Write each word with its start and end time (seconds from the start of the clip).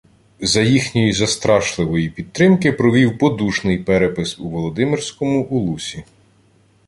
За 0.39 0.61
їхньої 0.61 1.13
застрашливої 1.13 2.09
підтримки 2.09 2.71
провів 2.71 3.17
подушний 3.17 3.77
перепис 3.77 4.39
у 4.39 4.49
Володимирському 4.49 5.43
улусі 5.43 6.03